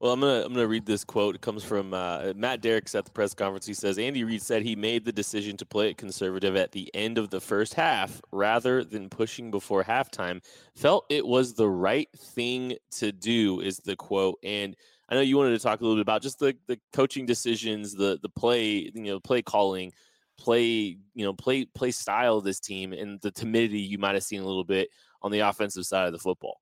[0.00, 1.34] Well, I'm gonna I'm gonna read this quote.
[1.34, 3.66] It comes from uh, Matt Derricks at the press conference.
[3.66, 6.88] He says Andy Reid said he made the decision to play it conservative at the
[6.94, 10.40] end of the first half rather than pushing before halftime.
[10.76, 13.60] Felt it was the right thing to do.
[13.60, 14.38] Is the quote.
[14.44, 14.76] And
[15.08, 17.92] I know you wanted to talk a little bit about just the the coaching decisions,
[17.92, 19.92] the the play, you know, play calling,
[20.38, 24.22] play, you know, play play style of this team, and the timidity you might have
[24.24, 24.88] seen a little bit
[25.22, 26.60] on the offensive side of the football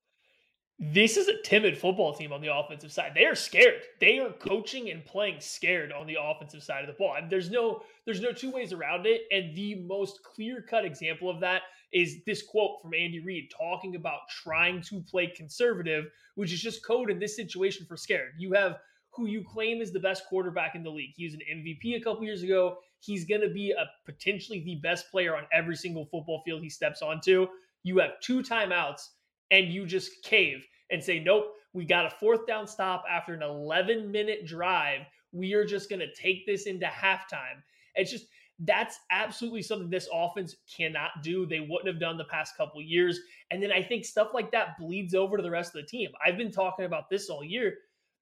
[0.79, 3.13] this is a timid football team on the offensive side.
[3.15, 3.81] They are scared.
[3.99, 7.15] They are coaching and playing scared on the offensive side of the ball.
[7.17, 9.23] And there's no there's no two ways around it.
[9.31, 11.63] And the most clear-cut example of that
[11.93, 16.85] is this quote from Andy Reid talking about trying to play conservative, which is just
[16.85, 18.33] code in this situation for scared.
[18.37, 18.77] You have
[19.17, 21.15] who you claim is the best quarterback in the league.
[21.17, 22.79] He was an MVP a couple years ago.
[23.01, 26.71] He's going to be a potentially the best player on every single football field he
[26.71, 27.47] steps onto.
[27.83, 29.03] You have two timeouts
[29.51, 33.43] and you just cave and say, nope, we got a fourth down stop after an
[33.43, 35.01] 11 minute drive.
[35.33, 37.63] We are just going to take this into halftime.
[37.95, 38.27] It's just,
[38.61, 41.47] that's absolutely something this offense cannot do.
[41.47, 43.21] They wouldn't have done the past couple years.
[43.51, 46.11] And then I think stuff like that bleeds over to the rest of the team.
[46.25, 47.75] I've been talking about this all year.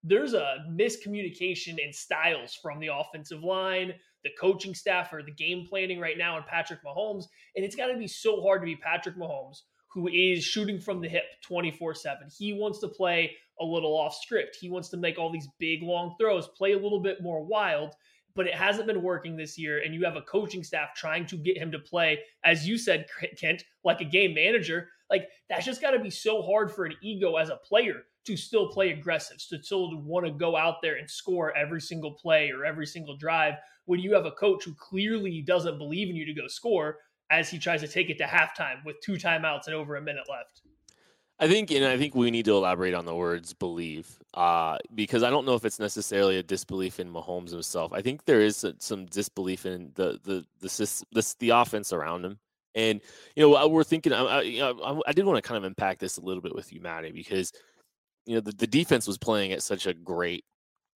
[0.06, 5.66] There's a miscommunication in styles from the offensive line, the coaching staff, or the game
[5.68, 7.24] planning right now, and Patrick Mahomes.
[7.56, 9.62] And it's got to be so hard to be Patrick Mahomes
[9.94, 12.28] who is shooting from the hip 24 7.
[12.36, 14.56] He wants to play a little off script.
[14.60, 17.94] He wants to make all these big, long throws, play a little bit more wild,
[18.34, 19.82] but it hasn't been working this year.
[19.82, 23.06] And you have a coaching staff trying to get him to play, as you said,
[23.40, 24.88] Kent, like a game manager.
[25.08, 28.36] Like, that's just got to be so hard for an ego as a player to
[28.36, 32.50] still play aggressive, to still want to go out there and score every single play
[32.50, 33.54] or every single drive
[33.86, 36.98] when you have a coach who clearly doesn't believe in you to go score
[37.30, 40.24] as he tries to take it to halftime with two timeouts and over a minute
[40.30, 40.62] left.
[41.40, 45.24] I think, and I think we need to elaborate on the words "believe," uh, because
[45.24, 47.92] I don't know if it's necessarily a disbelief in Mahomes himself.
[47.92, 52.38] I think there is some disbelief in the the the the, the offense around him.
[52.76, 53.00] And
[53.34, 54.12] you know, we're thinking.
[54.12, 56.72] I, you know, I, did want to kind of unpack this a little bit with
[56.72, 57.52] you, Maddie, because
[58.26, 60.44] you know the, the defense was playing at such a great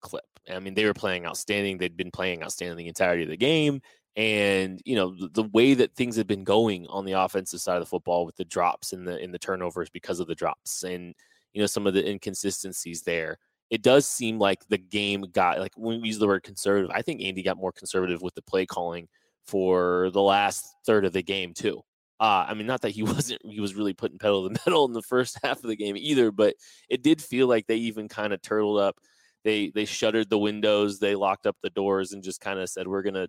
[0.01, 0.25] clip.
[0.51, 1.79] I mean, they were playing outstanding.
[1.79, 3.81] They'd been playing outstanding the entirety of the game.
[4.17, 7.77] And you know the, the, way that things have been going on the offensive side
[7.77, 10.83] of the football with the drops and the in the turnovers because of the drops
[10.83, 11.14] and
[11.53, 13.38] you know some of the inconsistencies there.
[13.71, 16.91] It does seem like the game got like when we use the word conservative.
[16.93, 19.07] I think Andy got more conservative with the play calling
[19.47, 21.83] for the last third of the game too.
[22.20, 24.85] Uh, I mean, not that he wasn't he was really putting pedal to the metal
[24.87, 26.54] in the first half of the game either, but
[26.88, 28.98] it did feel like they even kind of turtled up.
[29.44, 32.88] They they shuttered the windows, they locked up the doors, and just kind of said,
[32.88, 33.28] "We're gonna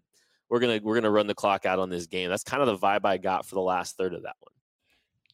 [0.50, 2.30] we're gonna we're gonna run the clock out on this game.
[2.30, 4.54] That's kind of the vibe I got for the last third of that one.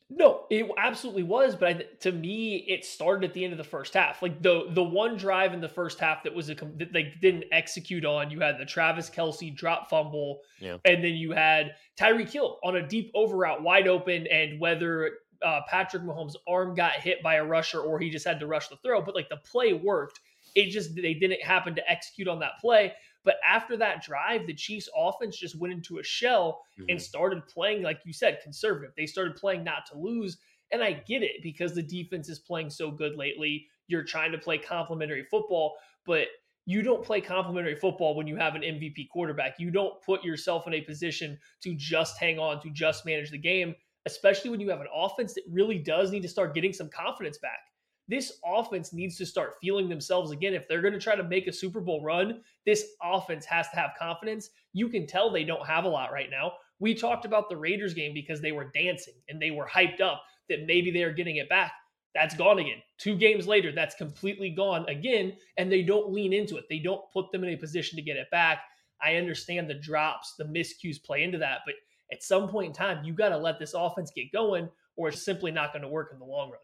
[0.07, 3.63] No, it absolutely was, but I, to me, it started at the end of the
[3.63, 4.21] first half.
[4.21, 7.45] Like the the one drive in the first half that was a that they didn't
[7.51, 8.29] execute on.
[8.29, 10.77] You had the Travis Kelce drop fumble, yeah.
[10.85, 15.09] and then you had Tyreek Hill on a deep over route, wide open, and whether
[15.43, 18.67] uh, Patrick Mahomes' arm got hit by a rusher or he just had to rush
[18.67, 20.19] the throw, but like the play worked.
[20.53, 22.93] It just they didn't happen to execute on that play.
[23.25, 26.89] But after that drive, the Chiefs offense just went into a shell mm-hmm.
[26.89, 28.93] and started playing, like you said, conservative.
[28.95, 30.37] They started playing not to lose.
[30.71, 33.67] And I get it because the defense is playing so good lately.
[33.87, 36.27] You're trying to play complementary football, but
[36.67, 39.55] you don't play complementary football when you have an MVP quarterback.
[39.59, 43.37] You don't put yourself in a position to just hang on, to just manage the
[43.37, 46.89] game, especially when you have an offense that really does need to start getting some
[46.89, 47.59] confidence back
[48.07, 50.53] this offense needs to start feeling themselves again.
[50.53, 53.77] If they're going to try to make a Super Bowl run, this offense has to
[53.77, 54.49] have confidence.
[54.73, 56.53] You can tell they don't have a lot right now.
[56.79, 60.23] We talked about the Raiders game because they were dancing and they were hyped up
[60.49, 61.71] that maybe they are getting it back.
[62.13, 62.81] That's gone again.
[62.97, 65.33] Two games later, that's completely gone again.
[65.57, 66.65] And they don't lean into it.
[66.69, 68.59] They don't put them in a position to get it back.
[69.01, 71.59] I understand the drops, the miscues play into that.
[71.65, 71.75] But
[72.11, 75.25] at some point in time, you got to let this offense get going or it's
[75.25, 76.59] simply not going to work in the long run.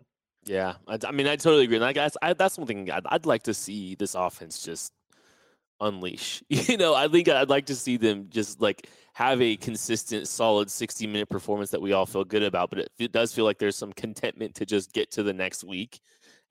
[0.45, 1.80] Yeah, I, I mean, I totally agree.
[1.80, 4.91] Like, that's I, that's something I'd, I'd like to see this offense just
[5.80, 6.43] unleash.
[6.49, 10.69] You know, I think I'd like to see them just like have a consistent, solid
[10.71, 12.69] 60 minute performance that we all feel good about.
[12.69, 15.63] But it, it, does feel like there's some contentment to just get to the next
[15.63, 15.99] week.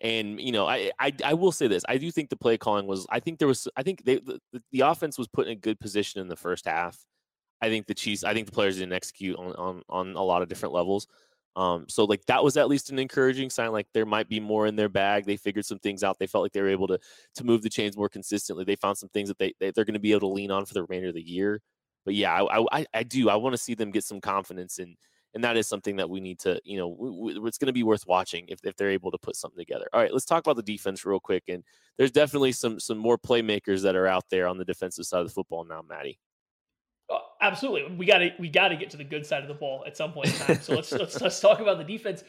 [0.01, 2.87] And you know, I, I I will say this: I do think the play calling
[2.87, 3.07] was.
[3.11, 3.69] I think there was.
[3.77, 4.41] I think they the,
[4.73, 6.99] the offense was put in a good position in the first half.
[7.61, 10.41] I think the Chiefs, I think the players didn't execute on on on a lot
[10.41, 11.07] of different levels.
[11.57, 13.73] Um, so like that was at least an encouraging sign.
[13.73, 15.25] Like there might be more in their bag.
[15.25, 16.19] They figured some things out.
[16.19, 16.99] They felt like they were able to
[17.35, 18.65] to move the chains more consistently.
[18.65, 20.65] They found some things that they, they are going to be able to lean on
[20.65, 21.61] for the remainder of the year.
[22.05, 23.29] But yeah, I I, I do.
[23.29, 24.97] I want to see them get some confidence and
[25.35, 27.73] and that is something that we need to you know w- w- it's going to
[27.73, 30.45] be worth watching if, if they're able to put something together all right let's talk
[30.45, 31.63] about the defense real quick and
[31.99, 35.29] there's definitely some some more playmakers that are out there on the defensive side of
[35.29, 36.19] the football now maddie
[37.41, 39.85] absolutely, we got to we got to get to the good side of the ball
[39.87, 40.61] at some point in time.
[40.61, 42.25] So let's let's let's talk about the defense.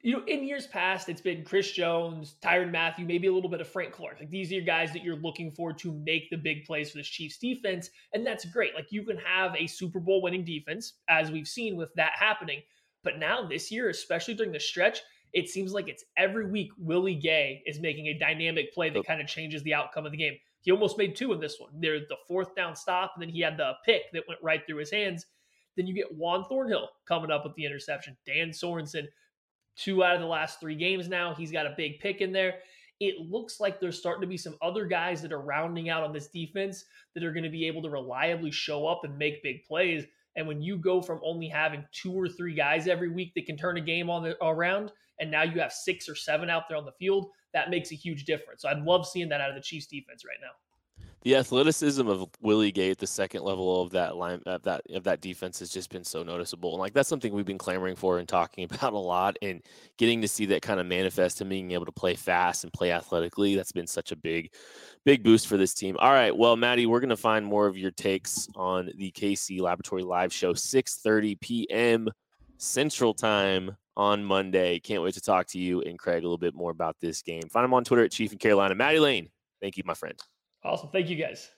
[0.00, 3.60] You know, in years past, it's been Chris Jones, Tyrann Mathieu, maybe a little bit
[3.60, 4.18] of Frank Clark.
[4.20, 6.98] Like these are your guys that you're looking for to make the big plays for
[6.98, 8.74] this Chiefs defense, and that's great.
[8.76, 12.62] Like you can have a Super Bowl winning defense, as we've seen with that happening.
[13.02, 15.00] But now this year, especially during the stretch,
[15.32, 19.20] it seems like it's every week Willie Gay is making a dynamic play that kind
[19.20, 20.36] of changes the outcome of the game.
[20.62, 21.70] He almost made two in this one.
[21.78, 24.78] There's the fourth down stop, and then he had the pick that went right through
[24.78, 25.26] his hands.
[25.76, 28.16] Then you get Juan Thornhill coming up with the interception.
[28.26, 29.06] Dan Sorensen,
[29.76, 31.34] two out of the last three games now.
[31.34, 32.56] He's got a big pick in there.
[33.00, 36.12] It looks like there's starting to be some other guys that are rounding out on
[36.12, 39.64] this defense that are going to be able to reliably show up and make big
[39.64, 40.04] plays.
[40.38, 43.56] And when you go from only having two or three guys every week that can
[43.56, 46.78] turn a game on the, around, and now you have six or seven out there
[46.78, 48.62] on the field, that makes a huge difference.
[48.62, 50.52] So I'd love seeing that out of the Chiefs defense right now.
[51.22, 55.02] The athleticism of Willie Gay at the second level of that line of that of
[55.04, 56.70] that defense has just been so noticeable.
[56.70, 59.62] And like that's something we've been clamoring for and talking about a lot and
[59.96, 62.92] getting to see that kind of manifest and being able to play fast and play
[62.92, 63.56] athletically.
[63.56, 64.52] That's been such a big,
[65.04, 65.96] big boost for this team.
[65.98, 66.34] All right.
[66.34, 70.54] Well, Matty, we're gonna find more of your takes on the KC Laboratory Live Show,
[70.54, 72.08] 6 30 p.m.
[72.58, 74.78] Central Time on Monday.
[74.78, 77.42] Can't wait to talk to you and Craig a little bit more about this game.
[77.50, 78.76] Find him on Twitter at Chief in Carolina.
[78.76, 79.28] Matty Lane,
[79.60, 80.18] thank you, my friend.
[80.64, 80.90] Awesome.
[80.90, 81.50] Thank you, guys.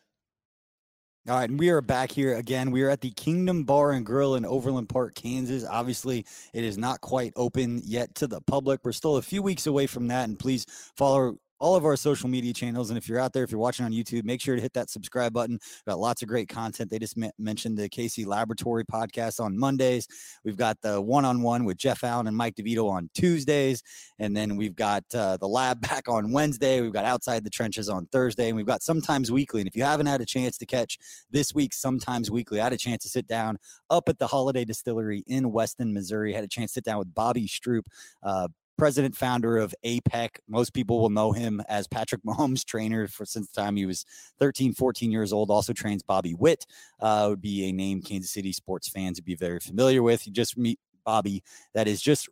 [1.28, 2.70] All right, and we are back here again.
[2.70, 5.66] We are at the Kingdom Bar and Grill in Overland Park, Kansas.
[5.66, 8.80] Obviously, it is not quite open yet to the public.
[8.82, 10.64] We're still a few weeks away from that, and please
[10.96, 12.90] follow all of our social media channels.
[12.90, 14.90] And if you're out there, if you're watching on YouTube, make sure to hit that
[14.90, 15.58] subscribe button.
[15.60, 16.90] We've got lots of great content.
[16.90, 20.08] They just mentioned the KC Laboratory podcast on Mondays.
[20.44, 23.82] We've got the one on one with Jeff Allen and Mike DeVito on Tuesdays.
[24.18, 26.80] And then we've got uh, the lab back on Wednesday.
[26.80, 28.48] We've got Outside the Trenches on Thursday.
[28.48, 29.60] And we've got Sometimes Weekly.
[29.60, 30.98] And if you haven't had a chance to catch
[31.30, 33.58] this week's Sometimes Weekly, I had a chance to sit down
[33.90, 36.32] up at the Holladay Distillery in Weston, Missouri.
[36.32, 37.86] I had a chance to sit down with Bobby Stroupe,
[38.22, 38.48] uh,
[38.80, 40.38] president founder of APEC.
[40.48, 44.06] Most people will know him as Patrick Mahomes' trainer for since the time he was
[44.38, 45.50] 13, 14 years old.
[45.50, 46.64] Also trains Bobby Witt.
[46.98, 50.26] Uh, would be a name Kansas City sports fans would be very familiar with.
[50.26, 51.42] You just meet Bobby
[51.74, 52.30] that is just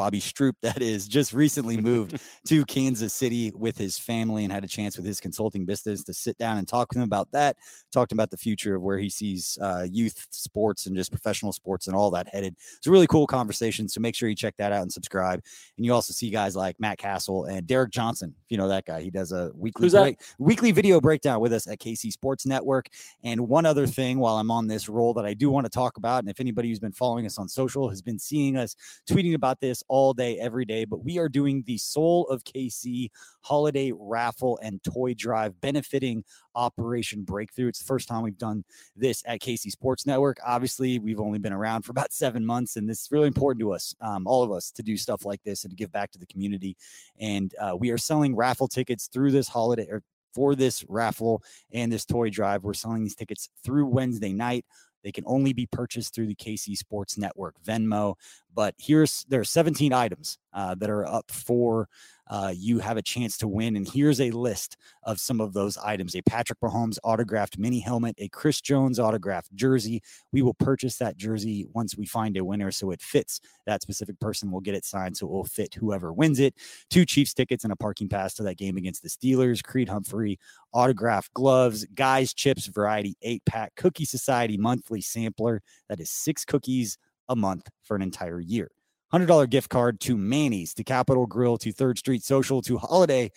[0.00, 4.64] Bobby Stroupe, that is, just recently moved to Kansas City with his family and had
[4.64, 7.58] a chance with his consulting business to sit down and talk to him about that.
[7.92, 11.86] Talked about the future of where he sees uh, youth sports and just professional sports
[11.86, 12.56] and all that headed.
[12.78, 13.90] It's a really cool conversation.
[13.90, 15.44] So make sure you check that out and subscribe.
[15.76, 18.34] And you also see guys like Matt Castle and Derek Johnson.
[18.46, 21.68] If you know that guy, he does a weekly break, weekly video breakdown with us
[21.68, 22.88] at KC Sports Network.
[23.22, 25.98] And one other thing while I'm on this role that I do want to talk
[25.98, 28.74] about, and if anybody who's been following us on social has been seeing us
[29.06, 30.84] tweeting about this all day, every day.
[30.84, 33.10] But we are doing the Soul of KC
[33.42, 36.24] holiday raffle and toy drive benefiting
[36.54, 37.68] Operation Breakthrough.
[37.68, 40.38] It's the first time we've done this at KC Sports Network.
[40.46, 43.72] Obviously, we've only been around for about seven months, and this is really important to
[43.72, 46.18] us, um, all of us, to do stuff like this and to give back to
[46.18, 46.76] the community.
[47.18, 50.02] And uh, we are selling raffle tickets through this holiday or
[50.34, 52.62] for this raffle and this toy drive.
[52.62, 54.64] We're selling these tickets through Wednesday night.
[55.02, 58.14] They can only be purchased through the KC Sports Network Venmo.
[58.54, 61.88] But here's there are 17 items uh, that are up for
[62.30, 63.76] uh, you have a chance to win.
[63.76, 68.14] And here's a list of some of those items a Patrick Mahomes autographed mini helmet,
[68.18, 70.00] a Chris Jones autographed jersey.
[70.32, 74.18] We will purchase that jersey once we find a winner so it fits that specific
[74.20, 74.50] person.
[74.50, 76.54] We'll get it signed so it will fit whoever wins it.
[76.88, 79.62] Two Chiefs tickets and a parking pass to that game against the Steelers.
[79.62, 80.38] Creed Humphrey
[80.72, 85.62] autographed gloves, guys chips variety eight pack, Cookie Society monthly sampler.
[85.88, 86.96] That is six cookies
[87.28, 88.70] a month for an entire year.
[89.12, 93.30] $100 gift card to Manny's, to Capital Grille, to Third Street Social, to Holladay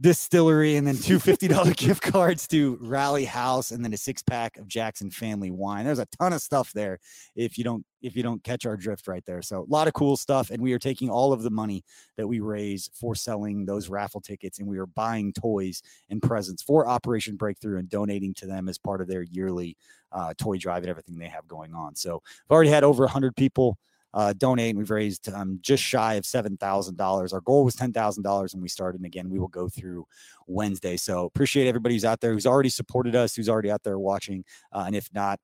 [0.00, 4.56] Distillery, and then two $50 gift cards to Rally House, and then a six pack
[4.58, 5.84] of Jackson Family Wine.
[5.84, 6.98] There's a ton of stuff there
[7.36, 9.40] if you don't if you don't catch our drift right there.
[9.40, 10.50] So a lot of cool stuff.
[10.50, 11.84] And we are taking all of the money
[12.16, 15.80] that we raise for selling those raffle tickets and we are buying toys
[16.10, 19.76] and presents for Operation Breakthrough and donating to them as part of their yearly
[20.12, 21.94] uh, toy drive and everything they have going on.
[21.94, 23.78] So I've already had over 100 people
[24.14, 24.76] uh, donate.
[24.76, 27.32] We've raised um, just shy of seven thousand dollars.
[27.32, 29.00] Our goal was ten thousand dollars and we started.
[29.00, 30.06] And again, we will go through
[30.46, 30.96] Wednesday.
[30.96, 34.44] So appreciate everybody who's out there who's already supported us, who's already out there watching,
[34.72, 35.40] uh, and if not,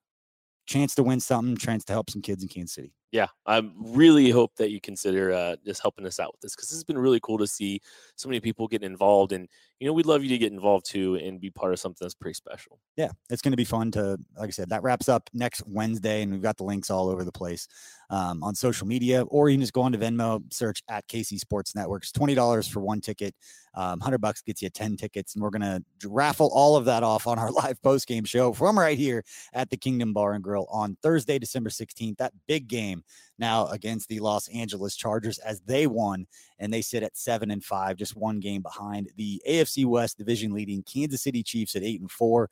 [0.66, 4.30] chance to win something, chance to help some kids in Kansas City yeah, I really
[4.30, 7.18] hope that you consider uh, just helping us out with this because has been really
[7.20, 7.80] cool to see
[8.14, 9.32] so many people getting involved.
[9.32, 9.48] And,
[9.80, 12.14] you know, we'd love you to get involved too and be part of something that's
[12.14, 12.78] pretty special.
[12.96, 16.22] Yeah, it's going to be fun to, like I said, that wraps up next Wednesday.
[16.22, 17.66] And we've got the links all over the place
[18.10, 21.40] um, on social media, or you can just go on to Venmo, search at KC
[21.40, 22.12] Sports Networks.
[22.12, 23.34] $20 for one ticket,
[23.74, 25.34] um, 100 bucks gets you 10 tickets.
[25.34, 28.52] And we're going to raffle all of that off on our live post game show
[28.52, 32.18] from right here at the Kingdom Bar and Grill on Thursday, December 16th.
[32.18, 32.99] That big game
[33.38, 36.26] now against the Los Angeles Chargers as they won
[36.58, 40.52] and they sit at seven and five, just one game behind the AFC West division
[40.52, 42.50] leading Kansas City Chiefs at eight and four.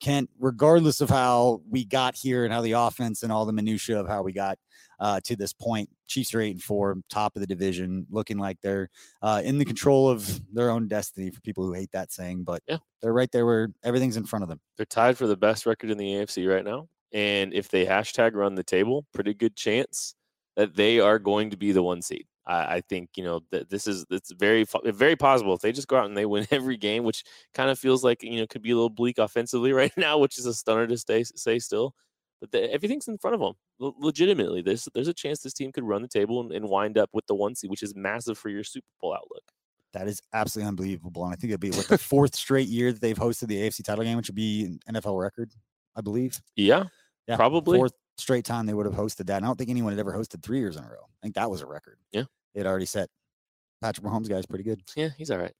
[0.00, 4.00] Kent, regardless of how we got here and how the offense and all the minutia
[4.00, 4.58] of how we got
[4.98, 8.58] uh, to this point, Chiefs are eight and four, top of the division, looking like
[8.62, 8.88] they're
[9.22, 11.30] uh, in the control of their own destiny.
[11.30, 14.42] For people who hate that saying, but yeah, they're right there where everything's in front
[14.42, 14.60] of them.
[14.76, 18.34] They're tied for the best record in the AFC right now, and if they hashtag
[18.34, 20.14] run the table, pretty good chance
[20.56, 22.26] that they are going to be the one seed.
[22.46, 25.88] I, I think you know that this is it's very very possible if they just
[25.88, 28.62] go out and they win every game, which kind of feels like you know could
[28.62, 31.94] be a little bleak offensively right now, which is a stunner to stay say still.
[32.40, 33.52] But the, everything's in front of them.
[33.80, 36.98] L- legitimately, there's there's a chance this team could run the table and, and wind
[36.98, 39.42] up with the one seed, which is massive for your Super Bowl outlook.
[39.92, 43.00] That is absolutely unbelievable, and I think it'd be what the fourth straight year that
[43.00, 45.50] they've hosted the AFC title game, which would be an NFL record,
[45.96, 46.40] I believe.
[46.54, 46.84] Yeah,
[47.30, 49.36] yeah, probably fourth straight time they would have hosted that.
[49.36, 51.04] And I don't think anyone had ever hosted three years in a row.
[51.04, 51.96] I think that was a record.
[52.12, 52.24] Yeah.
[52.54, 53.08] It already set.
[53.80, 54.82] Patrick Mahomes guy's pretty good.
[54.94, 55.52] Yeah, he's all right.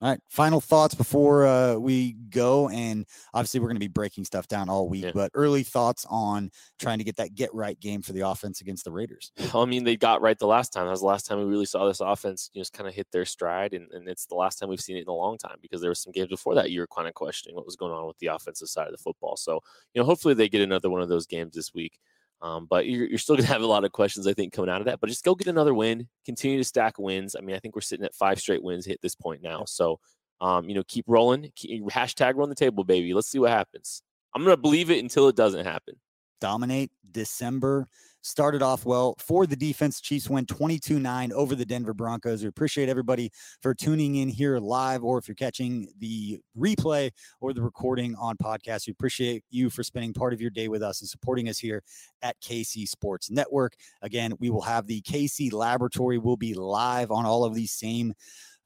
[0.00, 0.20] All right.
[0.28, 2.68] Final thoughts before uh, we go.
[2.68, 5.10] And obviously, we're going to be breaking stuff down all week, yeah.
[5.12, 8.84] but early thoughts on trying to get that get right game for the offense against
[8.84, 9.32] the Raiders.
[9.54, 10.84] I mean, they got right the last time.
[10.84, 13.24] That was the last time we really saw this offense just kind of hit their
[13.24, 13.74] stride.
[13.74, 15.90] And, and it's the last time we've seen it in a long time because there
[15.90, 18.18] were some games before that you were kind of questioning what was going on with
[18.18, 19.36] the offensive side of the football.
[19.36, 19.60] So,
[19.94, 21.98] you know, hopefully they get another one of those games this week.
[22.40, 24.70] Um, but you're, you're still going to have a lot of questions, I think, coming
[24.70, 25.00] out of that.
[25.00, 27.34] But just go get another win, continue to stack wins.
[27.36, 29.64] I mean, I think we're sitting at five straight wins hit this point now.
[29.66, 29.98] So,
[30.40, 31.50] um, you know, keep rolling.
[31.56, 33.12] Keep, hashtag run the table, baby.
[33.12, 34.02] Let's see what happens.
[34.34, 35.94] I'm going to believe it until it doesn't happen.
[36.40, 37.88] Dominate December
[38.22, 40.00] started off well for the defense.
[40.00, 42.42] Chiefs win 22 9 over the Denver Broncos.
[42.42, 43.30] We appreciate everybody
[43.62, 47.10] for tuning in here live, or if you're catching the replay
[47.40, 48.86] or the recording on podcast.
[48.86, 51.82] We appreciate you for spending part of your day with us and supporting us here
[52.22, 53.74] at KC Sports Network.
[54.02, 58.14] Again, we will have the KC Laboratory will be live on all of these same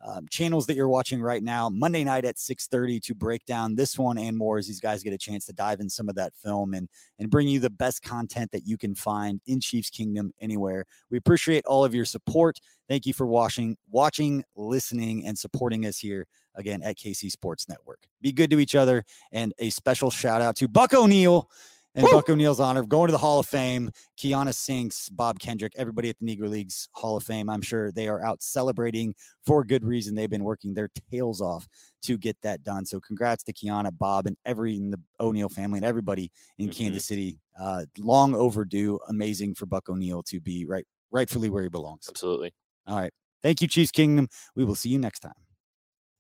[0.05, 3.99] um, channels that you're watching right now monday night at 6.30 to break down this
[3.99, 6.33] one and more as these guys get a chance to dive in some of that
[6.35, 6.89] film and
[7.19, 10.85] and bring you the best content that you can find in chiefs kingdom anywhere.
[11.11, 12.59] We appreciate all of your support.
[12.89, 18.01] Thank you for watching watching listening and supporting us here again at kc sports network.
[18.21, 21.49] Be good to each other and a special shout out to buck o'neil
[21.95, 23.91] and Buck O'Neil's honor going to the Hall of Fame.
[24.19, 27.51] Kiana Sinks, Bob Kendrick, everybody at the Negro Leagues Hall of Fame.
[27.51, 29.15] I'm sure they are out celebrating
[29.45, 30.15] for good reason.
[30.15, 31.69] They've been working their tails off
[32.03, 32.87] to get that done.
[32.87, 36.79] So congrats to Kiana, Bob, and every in the O'Neil family and everybody in mm-hmm.
[36.79, 37.39] Kansas City.
[37.61, 38.99] Uh, long overdue.
[39.09, 42.07] Amazing for Buck O'Neil to be right rightfully where he belongs.
[42.09, 42.53] Absolutely.
[42.87, 43.13] All right.
[43.43, 44.29] Thank you, Chiefs Kingdom.
[44.57, 45.33] We will see you next time.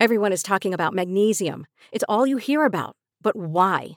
[0.00, 1.66] Everyone is talking about magnesium.
[1.92, 2.96] It's all you hear about.
[3.20, 3.96] But why?